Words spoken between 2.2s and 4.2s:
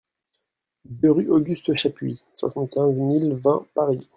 soixante-quinze mille vingt Paris